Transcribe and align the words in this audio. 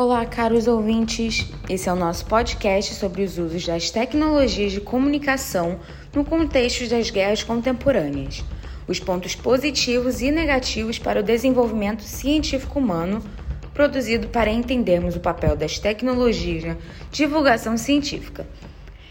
Olá, 0.00 0.24
caros 0.24 0.68
ouvintes. 0.68 1.50
Esse 1.68 1.88
é 1.88 1.92
o 1.92 1.96
nosso 1.96 2.24
podcast 2.26 2.94
sobre 2.94 3.24
os 3.24 3.36
usos 3.36 3.66
das 3.66 3.90
tecnologias 3.90 4.70
de 4.70 4.80
comunicação 4.80 5.80
no 6.14 6.24
contexto 6.24 6.88
das 6.88 7.10
guerras 7.10 7.42
contemporâneas, 7.42 8.44
os 8.86 9.00
pontos 9.00 9.34
positivos 9.34 10.22
e 10.22 10.30
negativos 10.30 11.00
para 11.00 11.18
o 11.18 11.22
desenvolvimento 11.24 12.04
científico 12.04 12.78
humano, 12.78 13.20
produzido 13.74 14.28
para 14.28 14.52
entendermos 14.52 15.16
o 15.16 15.20
papel 15.20 15.56
das 15.56 15.80
tecnologias 15.80 16.62
na 16.62 16.76
divulgação 17.10 17.76
científica. 17.76 18.46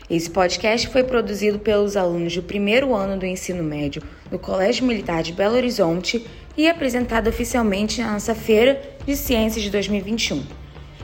Esse 0.09 0.29
podcast 0.29 0.87
foi 0.87 1.03
produzido 1.03 1.59
pelos 1.59 1.97
alunos 1.97 2.33
do 2.33 2.43
primeiro 2.43 2.95
ano 2.95 3.19
do 3.19 3.25
ensino 3.25 3.61
médio 3.61 4.01
do 4.31 4.39
Colégio 4.39 4.85
Militar 4.85 5.21
de 5.21 5.33
Belo 5.33 5.55
Horizonte 5.55 6.25
e 6.55 6.65
apresentado 6.65 7.27
oficialmente 7.27 8.01
na 8.01 8.13
nossa 8.13 8.33
Feira 8.33 8.81
de 9.05 9.17
Ciências 9.17 9.61
de 9.61 9.69
2021. 9.69 10.56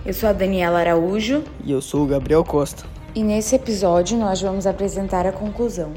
Eu 0.05 0.13
sou 0.13 0.27
a 0.27 0.33
Daniela 0.33 0.79
Araújo. 0.79 1.45
E 1.63 1.71
eu 1.71 1.81
sou 1.81 2.03
o 2.03 2.05
Gabriel 2.05 2.43
Costa. 2.43 2.83
E 3.15 3.23
nesse 3.23 3.55
episódio 3.55 4.17
nós 4.17 4.41
vamos 4.41 4.67
apresentar 4.67 5.25
a 5.25 5.31
conclusão. 5.31 5.93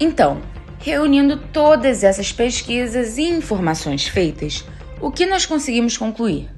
Então, 0.00 0.38
reunindo 0.80 1.36
todas 1.52 2.02
essas 2.02 2.32
pesquisas 2.32 3.16
e 3.16 3.22
informações 3.22 4.08
feitas, 4.08 4.64
o 5.00 5.12
que 5.12 5.24
nós 5.24 5.46
conseguimos 5.46 5.96
concluir? 5.96 6.50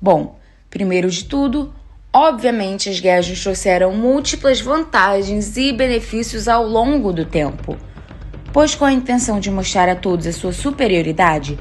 Bom, 0.00 0.38
primeiro 0.68 1.10
de 1.10 1.24
tudo, 1.24 1.74
obviamente 2.12 2.88
as 2.88 3.00
guerras 3.00 3.28
nos 3.28 3.42
trouxeram 3.42 3.92
múltiplas 3.92 4.60
vantagens 4.60 5.56
e 5.56 5.72
benefícios 5.72 6.46
ao 6.46 6.64
longo 6.64 7.12
do 7.12 7.24
tempo. 7.24 7.76
Pois 8.52 8.76
com 8.76 8.84
a 8.84 8.92
intenção 8.92 9.40
de 9.40 9.50
mostrar 9.50 9.88
a 9.88 9.96
todos 9.96 10.28
a 10.28 10.32
sua 10.32 10.52
superioridade, 10.52 11.58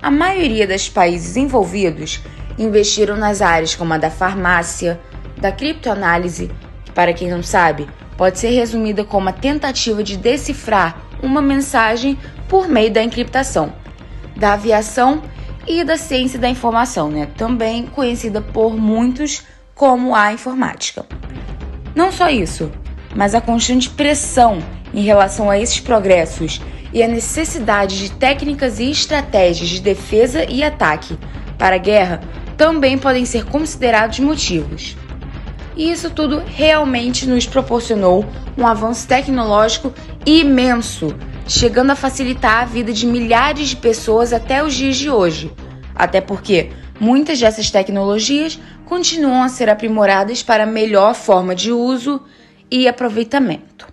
a 0.00 0.12
maioria 0.12 0.64
dos 0.64 0.88
países 0.88 1.36
envolvidos 1.36 2.20
investiram 2.58 3.16
nas 3.16 3.40
áreas 3.40 3.74
como 3.74 3.94
a 3.94 3.98
da 3.98 4.10
farmácia, 4.10 5.00
da 5.38 5.50
criptoanálise, 5.50 6.50
que, 6.84 6.92
para 6.92 7.12
quem 7.12 7.28
não 7.28 7.42
sabe, 7.42 7.88
pode 8.16 8.38
ser 8.38 8.50
resumida 8.50 9.04
como 9.04 9.28
a 9.28 9.32
tentativa 9.32 10.02
de 10.02 10.16
decifrar 10.16 10.96
uma 11.22 11.42
mensagem 11.42 12.18
por 12.48 12.68
meio 12.68 12.92
da 12.92 13.02
encriptação, 13.02 13.72
da 14.36 14.52
aviação 14.54 15.22
e 15.66 15.84
da 15.84 15.96
ciência 15.96 16.38
da 16.38 16.48
informação, 16.48 17.10
né? 17.10 17.28
também 17.36 17.86
conhecida 17.86 18.40
por 18.40 18.76
muitos 18.76 19.42
como 19.74 20.14
a 20.14 20.32
informática. 20.32 21.06
Não 21.94 22.10
só 22.10 22.28
isso, 22.28 22.70
mas 23.14 23.34
a 23.34 23.40
constante 23.40 23.88
pressão 23.90 24.58
em 24.92 25.02
relação 25.02 25.50
a 25.50 25.58
esses 25.58 25.80
progressos 25.80 26.60
e 26.92 27.02
a 27.02 27.08
necessidade 27.08 27.98
de 27.98 28.12
técnicas 28.12 28.78
e 28.78 28.90
estratégias 28.90 29.68
de 29.68 29.80
defesa 29.80 30.44
e 30.48 30.62
ataque 30.62 31.18
para 31.58 31.76
a 31.76 31.78
guerra 31.78 32.20
também 32.62 32.96
podem 32.96 33.24
ser 33.24 33.44
considerados 33.44 34.20
motivos. 34.20 34.96
E 35.74 35.90
isso 35.90 36.10
tudo 36.10 36.40
realmente 36.46 37.28
nos 37.28 37.44
proporcionou 37.44 38.24
um 38.56 38.64
avanço 38.64 39.08
tecnológico 39.08 39.92
imenso, 40.24 41.12
chegando 41.44 41.90
a 41.90 41.96
facilitar 41.96 42.62
a 42.62 42.64
vida 42.64 42.92
de 42.92 43.04
milhares 43.04 43.70
de 43.70 43.76
pessoas 43.76 44.32
até 44.32 44.62
os 44.62 44.74
dias 44.74 44.96
de 44.96 45.10
hoje. 45.10 45.50
Até 45.92 46.20
porque 46.20 46.70
muitas 47.00 47.40
dessas 47.40 47.68
tecnologias 47.68 48.60
continuam 48.86 49.42
a 49.42 49.48
ser 49.48 49.68
aprimoradas 49.68 50.40
para 50.40 50.64
melhor 50.64 51.16
forma 51.16 51.56
de 51.56 51.72
uso 51.72 52.22
e 52.70 52.86
aproveitamento. 52.86 53.88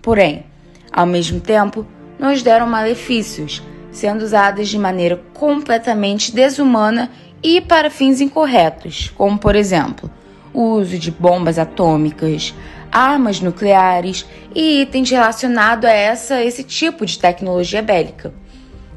Porém, 0.00 0.46
ao 0.90 1.04
mesmo 1.04 1.38
tempo, 1.38 1.86
nos 2.18 2.42
deram 2.42 2.66
malefícios, 2.66 3.62
sendo 3.92 4.24
usadas 4.24 4.70
de 4.70 4.78
maneira 4.78 5.22
completamente 5.34 6.34
desumana 6.34 7.10
e 7.42 7.60
para 7.60 7.90
fins 7.90 8.20
incorretos, 8.20 9.12
como 9.16 9.38
por 9.38 9.56
exemplo, 9.56 10.10
o 10.52 10.62
uso 10.74 10.98
de 10.98 11.10
bombas 11.10 11.58
atômicas, 11.58 12.54
armas 12.90 13.40
nucleares 13.40 14.26
e 14.54 14.82
itens 14.82 15.10
relacionados 15.10 15.88
a 15.88 15.92
essa 15.92 16.42
esse 16.42 16.62
tipo 16.62 17.06
de 17.06 17.18
tecnologia 17.18 17.82
bélica. 17.82 18.32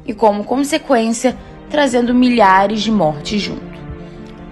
E 0.06 0.12
como 0.12 0.44
consequência, 0.44 1.36
trazendo 1.70 2.14
milhares 2.14 2.82
de 2.82 2.90
mortes 2.90 3.40
junto. 3.40 3.74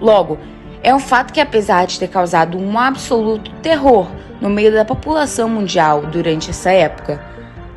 Logo, 0.01 0.39
é 0.81 0.93
um 0.93 0.99
fato 0.99 1.31
que 1.31 1.39
apesar 1.39 1.85
de 1.85 1.99
ter 1.99 2.07
causado 2.07 2.57
um 2.57 2.77
absoluto 2.79 3.51
terror 3.61 4.09
no 4.41 4.49
meio 4.49 4.73
da 4.73 4.83
população 4.83 5.47
mundial 5.47 6.07
durante 6.07 6.49
essa 6.49 6.71
época, 6.71 7.23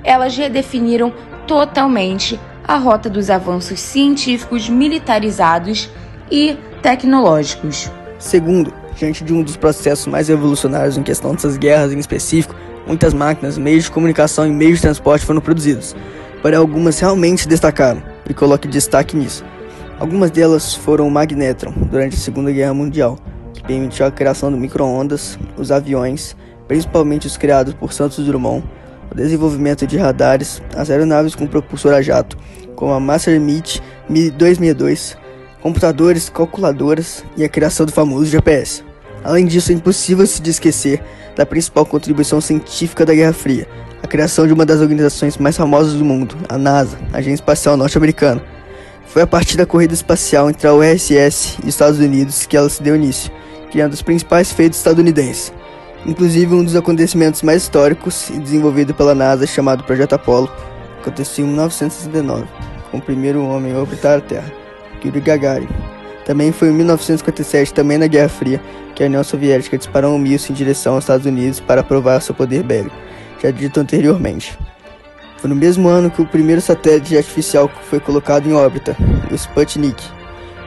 elas 0.02 0.36
redefiniram 0.36 1.12
totalmente 1.46 2.40
a 2.66 2.76
rota 2.76 3.08
dos 3.08 3.30
avanços 3.30 3.78
científicos 3.78 4.68
militarizados 4.68 5.88
e 6.30 6.56
tecnológicos. 6.82 7.90
Segundo, 8.18 8.72
diante 8.96 9.22
de 9.22 9.32
um 9.32 9.42
dos 9.42 9.56
processos 9.56 10.06
mais 10.06 10.28
revolucionários 10.28 10.96
em 10.96 11.02
questão 11.02 11.34
dessas 11.34 11.56
guerras 11.56 11.92
em 11.92 11.98
específico, 11.98 12.54
muitas 12.86 13.12
máquinas, 13.12 13.58
meios 13.58 13.84
de 13.84 13.90
comunicação 13.90 14.46
e 14.46 14.50
meios 14.50 14.76
de 14.76 14.82
transporte 14.82 15.24
foram 15.24 15.40
produzidos, 15.40 15.94
porém 16.40 16.58
algumas 16.58 16.98
realmente 16.98 17.46
destacaram, 17.48 18.02
e 18.28 18.34
coloque 18.34 18.68
destaque 18.68 19.16
nisso. 19.16 19.44
Algumas 19.98 20.30
delas 20.30 20.74
foram 20.74 21.06
o 21.06 21.10
magnetron, 21.10 21.72
durante 21.90 22.16
a 22.16 22.18
Segunda 22.18 22.52
Guerra 22.52 22.74
Mundial, 22.74 23.18
que 23.54 23.62
permitiu 23.62 24.06
a 24.06 24.10
criação 24.10 24.50
do 24.50 24.56
micro-ondas, 24.56 25.38
os 25.56 25.70
aviões, 25.70 26.36
principalmente 26.68 27.26
os 27.26 27.36
criados 27.36 27.74
por 27.74 27.92
Santos 27.92 28.24
Dumont, 28.24 28.64
o 29.10 29.14
desenvolvimento 29.14 29.86
de 29.86 29.96
radares, 29.96 30.62
as 30.74 30.90
aeronaves 30.90 31.34
com 31.34 31.46
propulsor 31.46 31.94
a 31.94 32.02
jato, 32.02 32.36
como 32.74 32.92
a 32.92 33.00
Messerschmitt 33.00 33.82
262, 34.08 35.16
computadores, 35.60 36.28
calculadoras 36.28 37.24
e 37.36 37.44
a 37.44 37.48
criação 37.48 37.86
do 37.86 37.92
famoso 37.92 38.26
GPS. 38.26 38.84
Além 39.24 39.46
disso, 39.46 39.72
é 39.72 39.74
impossível 39.74 40.26
se 40.26 40.40
esquecer 40.48 41.02
da 41.34 41.44
principal 41.44 41.84
contribuição 41.84 42.40
científica 42.40 43.04
da 43.04 43.14
Guerra 43.14 43.32
Fria, 43.32 43.68
a 44.02 44.06
criação 44.06 44.46
de 44.46 44.52
uma 44.52 44.64
das 44.64 44.80
organizações 44.80 45.36
mais 45.36 45.56
famosas 45.56 45.94
do 45.94 46.04
mundo, 46.04 46.36
a 46.48 46.56
NASA, 46.56 46.98
a 47.12 47.18
Agência 47.18 47.34
Espacial 47.34 47.76
Norte-Americana. 47.76 48.42
Foi 49.06 49.22
a 49.22 49.26
partir 49.26 49.56
da 49.56 49.66
corrida 49.66 49.94
espacial 49.94 50.48
entre 50.48 50.66
a 50.68 50.74
URSS 50.74 51.58
e 51.58 51.62
os 51.62 51.68
Estados 51.68 51.98
Unidos 51.98 52.46
que 52.46 52.56
ela 52.56 52.68
se 52.68 52.82
deu 52.82 52.96
início, 52.96 53.32
criando 53.70 53.92
os 53.92 54.02
principais 54.02 54.52
feitos 54.52 54.78
estadunidenses. 54.78 55.52
Inclusive, 56.06 56.54
um 56.54 56.62
dos 56.62 56.76
acontecimentos 56.76 57.42
mais 57.42 57.62
históricos 57.62 58.30
e 58.30 58.38
desenvolvido 58.38 58.94
pela 58.94 59.14
NASA, 59.14 59.46
chamado 59.46 59.84
Projeto 59.84 60.14
Apollo, 60.14 60.50
aconteceu 61.00 61.44
em 61.44 61.48
1969, 61.48 62.46
com 62.90 62.98
o 62.98 63.02
primeiro 63.02 63.44
homem 63.44 63.74
a 63.74 63.78
orbitar 63.78 64.18
a 64.18 64.20
Terra. 64.20 64.65
Yuri 65.06 65.20
Gagarin. 65.20 65.68
Também 66.24 66.50
foi 66.50 66.68
em 66.68 66.72
1957, 66.72 67.72
também 67.72 67.98
na 67.98 68.08
Guerra 68.08 68.28
Fria, 68.28 68.60
que 68.94 69.02
a 69.02 69.06
União 69.06 69.22
Soviética 69.22 69.78
disparou 69.78 70.14
um 70.14 70.18
míssil 70.18 70.52
em 70.52 70.56
direção 70.56 70.94
aos 70.94 71.04
Estados 71.04 71.24
Unidos 71.24 71.60
para 71.60 71.84
provar 71.84 72.20
seu 72.20 72.34
poder 72.34 72.62
bélico, 72.62 72.96
já 73.40 73.50
dito 73.50 73.78
anteriormente. 73.78 74.58
Foi 75.38 75.48
no 75.48 75.54
mesmo 75.54 75.88
ano 75.88 76.10
que 76.10 76.20
o 76.20 76.26
primeiro 76.26 76.60
satélite 76.60 77.16
artificial 77.16 77.70
foi 77.88 78.00
colocado 78.00 78.48
em 78.48 78.52
órbita, 78.54 78.96
o 79.30 79.34
Sputnik. 79.34 80.02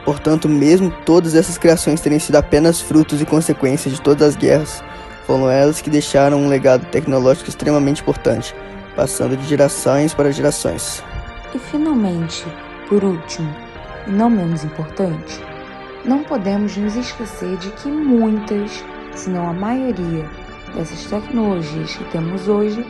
Portanto, 0.04 0.48
mesmo 0.48 0.90
todas 1.04 1.34
essas 1.34 1.58
criações 1.58 2.00
terem 2.00 2.18
sido 2.18 2.36
apenas 2.36 2.80
frutos 2.80 3.20
e 3.20 3.26
consequências 3.26 3.94
de 3.94 4.00
todas 4.00 4.28
as 4.28 4.36
guerras, 4.36 4.82
foram 5.26 5.50
elas 5.50 5.82
que 5.82 5.90
deixaram 5.90 6.40
um 6.40 6.48
legado 6.48 6.86
tecnológico 6.86 7.50
extremamente 7.50 8.00
importante, 8.00 8.54
passando 8.96 9.36
de 9.36 9.46
gerações 9.46 10.14
para 10.14 10.32
gerações. 10.32 11.02
E 11.54 11.58
finalmente, 11.58 12.46
por 12.88 13.04
último, 13.04 13.54
e 14.10 14.12
não 14.12 14.28
menos 14.28 14.64
importante, 14.64 15.40
não 16.04 16.24
podemos 16.24 16.76
nos 16.76 16.96
esquecer 16.96 17.56
de 17.58 17.70
que 17.70 17.88
muitas, 17.88 18.84
se 19.14 19.30
não 19.30 19.48
a 19.48 19.52
maioria, 19.52 20.28
dessas 20.74 21.04
tecnologias 21.06 21.96
que 21.96 22.04
temos 22.10 22.48
hoje 22.48 22.84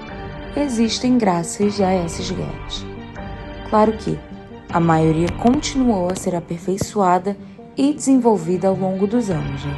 existem 0.57 1.19
graças 1.19 1.81
a 1.81 1.91
essas 1.91 2.31
guerras. 2.31 2.87
Claro 3.69 3.93
que 3.93 4.19
a 4.71 4.81
maioria 4.81 5.29
continuou 5.43 6.11
a 6.11 6.15
ser 6.15 6.35
aperfeiçoada 6.35 7.37
e 7.77 7.93
desenvolvida 7.93 8.69
ao 8.69 8.75
longo 8.75 9.07
dos 9.07 9.31
anos, 9.31 9.65
né? 9.65 9.77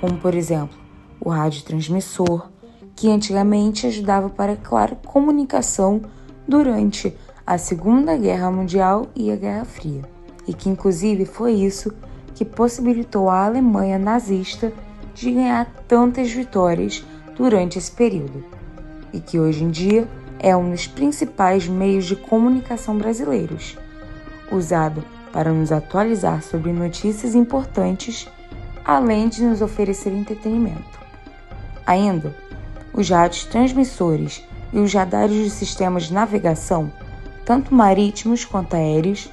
como 0.00 0.16
por 0.18 0.34
exemplo 0.34 0.78
o 1.20 1.30
radiotransmissor, 1.30 2.48
que 2.94 3.10
antigamente 3.10 3.86
ajudava 3.86 4.28
para 4.28 4.56
claro 4.56 4.96
comunicação 5.04 6.02
durante 6.46 7.14
a 7.46 7.58
Segunda 7.58 8.16
Guerra 8.16 8.50
Mundial 8.50 9.06
e 9.14 9.30
a 9.30 9.36
Guerra 9.36 9.64
Fria 9.64 10.15
e 10.46 10.54
que 10.54 10.68
inclusive 10.68 11.24
foi 11.24 11.52
isso 11.52 11.92
que 12.34 12.44
possibilitou 12.44 13.30
a 13.30 13.44
Alemanha 13.44 13.98
nazista 13.98 14.72
de 15.14 15.32
ganhar 15.32 15.66
tantas 15.88 16.30
vitórias 16.30 17.04
durante 17.36 17.78
esse 17.78 17.90
período, 17.90 18.44
e 19.12 19.20
que 19.20 19.38
hoje 19.38 19.64
em 19.64 19.70
dia 19.70 20.06
é 20.38 20.54
um 20.54 20.70
dos 20.70 20.86
principais 20.86 21.66
meios 21.66 22.04
de 22.04 22.16
comunicação 22.16 22.98
brasileiros, 22.98 23.78
usado 24.52 25.02
para 25.32 25.52
nos 25.52 25.72
atualizar 25.72 26.42
sobre 26.42 26.72
notícias 26.72 27.34
importantes, 27.34 28.28
além 28.84 29.28
de 29.28 29.42
nos 29.42 29.62
oferecer 29.62 30.12
entretenimento. 30.12 31.00
Ainda, 31.86 32.34
os 32.92 33.08
rádios 33.08 33.44
transmissores 33.44 34.42
e 34.72 34.78
os 34.78 34.92
radares 34.92 35.36
de 35.36 35.50
sistemas 35.50 36.04
de 36.04 36.14
navegação, 36.14 36.90
tanto 37.44 37.74
marítimos 37.74 38.44
quanto 38.44 38.74
aéreos, 38.74 39.30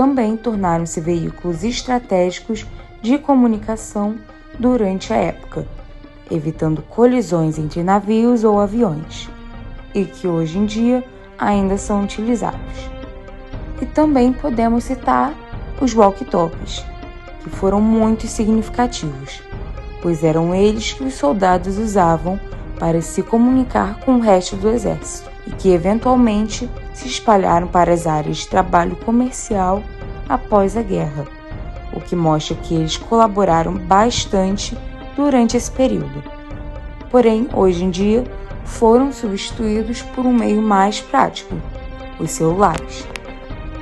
também 0.00 0.34
tornaram-se 0.34 0.98
veículos 0.98 1.62
estratégicos 1.62 2.66
de 3.02 3.18
comunicação 3.18 4.16
durante 4.58 5.12
a 5.12 5.16
época, 5.16 5.66
evitando 6.30 6.80
colisões 6.80 7.58
entre 7.58 7.82
navios 7.82 8.42
ou 8.42 8.58
aviões, 8.58 9.28
e 9.94 10.06
que 10.06 10.26
hoje 10.26 10.56
em 10.56 10.64
dia 10.64 11.04
ainda 11.38 11.76
são 11.76 12.02
utilizados. 12.02 12.90
E 13.78 13.84
também 13.84 14.32
podemos 14.32 14.84
citar 14.84 15.34
os 15.82 15.94
walkie-talkies, 15.94 16.82
que 17.42 17.50
foram 17.50 17.78
muito 17.78 18.26
significativos, 18.26 19.42
pois 20.00 20.24
eram 20.24 20.54
eles 20.54 20.94
que 20.94 21.04
os 21.04 21.12
soldados 21.12 21.76
usavam 21.76 22.40
para 22.78 23.02
se 23.02 23.22
comunicar 23.22 24.00
com 24.00 24.12
o 24.12 24.20
resto 24.20 24.56
do 24.56 24.70
exército 24.70 25.29
e 25.50 25.52
que 25.52 25.70
eventualmente 25.70 26.70
se 26.94 27.08
espalharam 27.08 27.66
para 27.66 27.92
as 27.92 28.06
áreas 28.06 28.38
de 28.38 28.48
trabalho 28.48 28.94
comercial 28.94 29.82
após 30.28 30.76
a 30.76 30.82
guerra, 30.82 31.26
o 31.92 32.00
que 32.00 32.14
mostra 32.14 32.54
que 32.54 32.72
eles 32.72 32.96
colaboraram 32.96 33.74
bastante 33.74 34.78
durante 35.16 35.56
esse 35.56 35.70
período. 35.70 36.22
Porém, 37.10 37.48
hoje 37.52 37.84
em 37.84 37.90
dia, 37.90 38.22
foram 38.64 39.12
substituídos 39.12 40.02
por 40.02 40.24
um 40.24 40.32
meio 40.32 40.62
mais 40.62 41.00
prático, 41.00 41.56
os 42.20 42.30
celulares. 42.30 43.04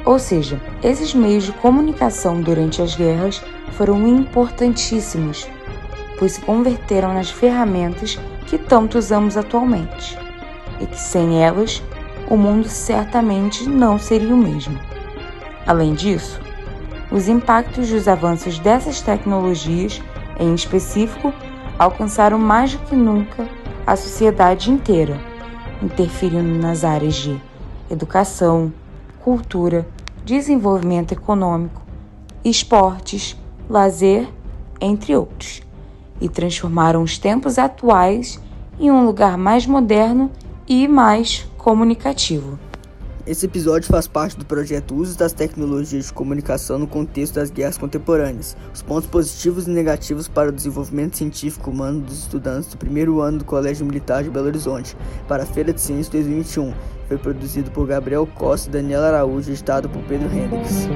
Ou 0.07 0.19
seja, 0.19 0.59
esses 0.83 1.13
meios 1.13 1.45
de 1.45 1.53
comunicação 1.53 2.41
durante 2.41 2.81
as 2.81 2.95
guerras 2.95 3.43
foram 3.73 4.09
importantíssimos, 4.09 5.47
pois 6.19 6.33
se 6.33 6.41
converteram 6.41 7.13
nas 7.13 7.29
ferramentas 7.29 8.19
que 8.47 8.57
tanto 8.57 8.97
usamos 8.97 9.37
atualmente, 9.37 10.19
e 10.81 10.87
que 10.87 10.99
sem 10.99 11.43
elas 11.43 11.83
o 12.31 12.37
mundo 12.37 12.69
certamente 12.69 13.69
não 13.69 13.99
seria 13.99 14.35
o 14.35 14.39
mesmo. 14.39 14.79
Além 15.67 15.95
disso, 15.95 16.41
os 17.11 17.29
impactos 17.29 17.89
dos 17.89 18.07
avanços 18.07 18.59
dessas 18.59 19.01
tecnologias, 19.01 20.03
em 20.39 20.55
específico, 20.55 21.33
alcançaram 21.79 22.39
mais 22.39 22.75
do 22.75 22.79
que 22.85 22.95
nunca 22.95 23.49
a 23.87 23.97
sociedade 23.97 24.71
inteira, 24.71 25.19
interferindo 25.83 26.59
nas 26.59 26.85
áreas 26.85 27.15
de 27.15 27.41
educação, 27.91 28.73
cultura, 29.25 29.87
desenvolvimento 30.25 31.13
econômico, 31.13 31.81
esportes, 32.45 33.37
lazer, 33.69 34.29
entre 34.81 35.17
outros, 35.17 35.63
e 36.21 36.29
transformaram 36.29 37.03
os 37.03 37.17
tempos 37.17 37.59
atuais 37.59 38.41
em 38.79 38.91
um 38.91 39.07
lugar 39.07 39.39
mais 39.39 39.67
moderno 39.67 40.31
e 40.69 40.87
mais 40.87 41.47
comunicativo. 41.57 42.59
Esse 43.29 43.45
episódio 43.45 43.89
faz 43.89 44.09
parte 44.09 44.39
do 44.39 44.47
projeto 44.47 44.95
Uso 44.95 45.19
das 45.19 45.35
Tecnologias 45.35 46.07
de 46.07 46.13
Comunicação 46.15 46.79
no 46.79 46.87
contexto 46.87 47.35
das 47.35 47.51
guerras 47.51 47.77
contemporâneas. 47.77 48.57
Os 48.73 48.81
pontos 48.81 49.07
positivos 49.11 49.67
e 49.67 49.71
negativos 49.71 50.27
para 50.29 50.49
o 50.49 50.53
desenvolvimento 50.53 51.19
científico 51.19 51.71
humano 51.71 52.01
dos 52.01 52.21
estudantes 52.21 52.71
do 52.71 52.79
primeiro 52.79 53.21
ano 53.21 53.39
do 53.39 53.45
Colégio 53.45 53.85
Militar 53.85 54.23
de 54.23 54.31
Belo 54.31 54.47
Horizonte 54.47 54.97
para 55.29 55.43
a 55.43 55.47
Feira 55.47 55.75
de 55.75 55.81
Ciências 55.81 56.09
2021. 56.09 56.73
Foi 57.07 57.19
produzido 57.19 57.71
por 57.71 57.87
Gabriel 57.87 58.27
Costa 58.27 58.71
e 58.71 58.73
Daniela 58.73 59.09
Araújo, 59.09 59.51
editado 59.51 59.91
por 59.91 60.03
Pedro 60.05 60.29
Hendricks. 60.35 60.89